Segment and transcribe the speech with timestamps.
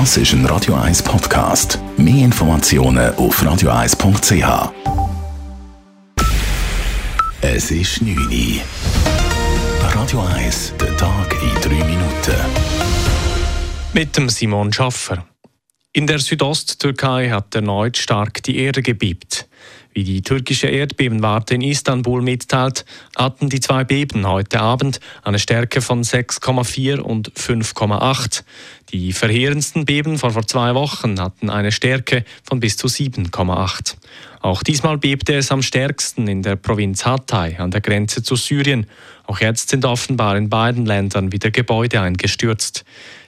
[0.00, 1.78] Das ist ein Radio 1 Podcast.
[1.96, 4.72] Mehr Informationen auf radio1.ch.
[7.40, 8.60] Es ist 9 Uhr.
[9.94, 12.34] Radio 1, der Tag in 3 Minuten.
[13.92, 15.24] Mit dem Simon Schaffer.
[15.92, 19.46] In der Südosttürkei hat erneut stark die Erde gebiebt.
[19.94, 22.84] Wie die türkische Erdbebenwarte in Istanbul mitteilt,
[23.16, 28.42] hatten die zwei Beben heute Abend eine Stärke von 6,4 und 5,8.
[28.90, 33.94] Die verheerendsten Beben vor, vor zwei Wochen hatten eine Stärke von bis zu 7,8.
[34.40, 38.86] Auch diesmal bebte es am stärksten in der Provinz Hatay an der Grenze zu Syrien.
[39.26, 42.84] Auch jetzt sind offenbar in beiden Ländern wieder Gebäude eingestürzt.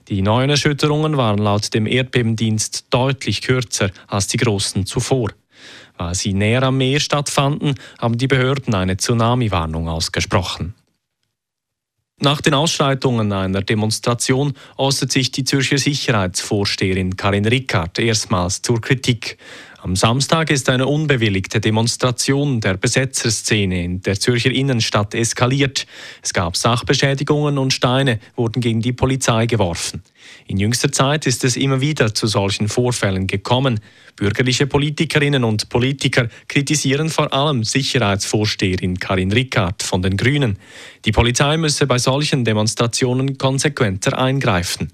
[0.09, 5.31] Die neuen Erschütterungen waren laut dem Erdbebendienst deutlich kürzer als die großen zuvor.
[5.99, 10.75] Weil sie näher am Meer stattfanden, haben die Behörden eine Tsunami-Warnung ausgesprochen.
[12.19, 19.37] Nach den Ausschreitungen einer Demonstration äußert sich die Zürcher Sicherheitsvorsteherin Karin Rickard erstmals zur Kritik.
[19.87, 25.87] Am Samstag ist eine unbewilligte Demonstration der Besetzerszene in der Zürcher Innenstadt eskaliert.
[26.25, 30.03] Es gab Sachbeschädigungen und Steine wurden gegen die Polizei geworfen.
[30.49, 33.79] In jüngster Zeit ist es immer wieder zu solchen Vorfällen gekommen.
[34.17, 40.59] Bürgerliche Politikerinnen und Politiker kritisieren vor allem Sicherheitsvorsteherin Karin Rickard von den Grünen.
[41.05, 44.89] Die Polizei müsse bei solchen Demonstrationen konsequenter eingreifen.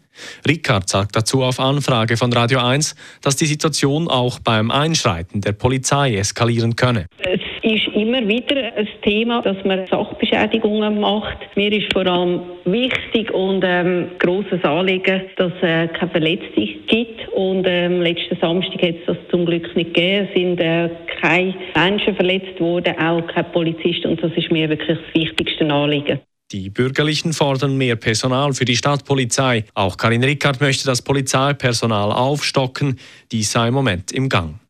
[0.47, 5.53] Rickard sagt dazu auf Anfrage von Radio 1, dass die Situation auch beim Einschreiten der
[5.53, 7.07] Polizei eskalieren könne.
[7.19, 11.39] Es ist immer wieder ein Thema, dass man Sachbeschädigungen macht.
[11.55, 17.29] Mir ist vor allem wichtig und ähm, grosses Anliegen, dass es äh, keine Verletzte gibt.
[17.35, 20.29] Und ähm, letzten Samstag hat es das zum Glück nicht gegeben.
[20.29, 20.91] Es sind äh,
[21.21, 24.05] keine Menschen verletzt worden, auch kein Polizist.
[24.07, 26.21] Und das ist mir wirklich das wichtigste Anliegen.
[26.53, 29.65] Die Bürgerlichen fordern mehr Personal für die Stadtpolizei.
[29.73, 32.99] Auch Karin Rickard möchte das Polizeipersonal aufstocken.
[33.31, 34.62] Dies sei im Moment im Gang.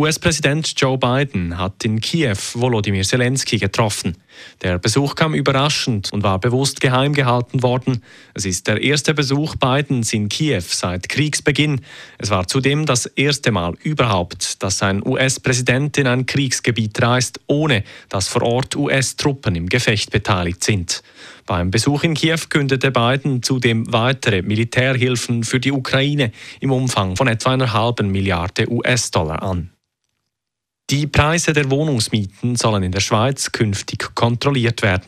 [0.00, 4.16] US-Präsident Joe Biden hat in Kiew Volodymyr Zelensky getroffen.
[4.62, 8.02] Der Besuch kam überraschend und war bewusst geheim gehalten worden.
[8.32, 11.82] Es ist der erste Besuch Bidens in Kiew seit Kriegsbeginn.
[12.16, 17.84] Es war zudem das erste Mal überhaupt, dass ein US-Präsident in ein Kriegsgebiet reist, ohne
[18.08, 21.02] dass vor Ort US-Truppen im Gefecht beteiligt sind.
[21.44, 27.28] Beim Besuch in Kiew kündete Biden zudem weitere Militärhilfen für die Ukraine im Umfang von
[27.28, 29.68] etwa einer halben Milliarde US-Dollar an.
[30.90, 35.04] Die Preise der Wohnungsmieten sollen in der Schweiz künftig kontrolliert werden.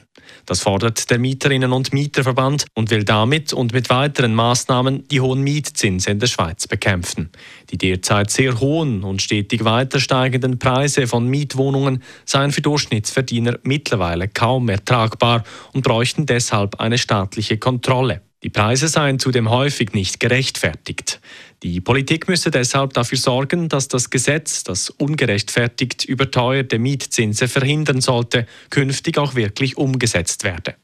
[0.46, 5.42] Das fordert der Mieterinnen- und Mieterverband und will damit und mit weiteren Maßnahmen die hohen
[5.42, 7.30] Mietzinse in der Schweiz bekämpfen.
[7.70, 14.28] Die derzeit sehr hohen und stetig weiter steigenden Preise von Mietwohnungen seien für Durchschnittsverdiener mittlerweile
[14.28, 15.42] kaum ertragbar
[15.72, 18.22] und bräuchten deshalb eine staatliche Kontrolle.
[18.42, 21.20] Die Preise seien zudem häufig nicht gerechtfertigt.
[21.62, 28.46] Die Politik müsse deshalb dafür sorgen, dass das Gesetz, das ungerechtfertigt überteuerte Mietzinse verhindern sollte,
[28.70, 30.74] künftig auch wirklich umgesetzt werde.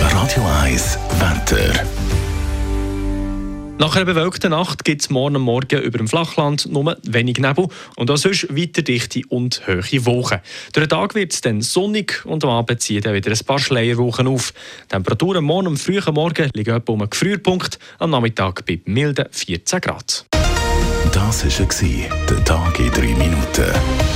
[0.00, 2.05] Radio 1 Wetter.
[3.78, 8.10] Nach einer bewölkten Nacht gibt es morgen Morgen über dem Flachland nur wenig Nebel und
[8.10, 10.38] auch sonst weiter dichte und hohe Wochen.
[10.72, 13.58] Durch den Tag wird es dann sonnig und am Abend ziehen dann wieder ein paar
[13.58, 14.54] Schleierwochen auf.
[14.84, 19.26] Die Temperaturen morgen am frühen Morgen liegen etwa um einen Gefrierpunkt, am Nachmittag bei milden
[19.30, 20.24] 14 Grad.
[21.12, 24.15] Das war der Tag in 3 Minuten.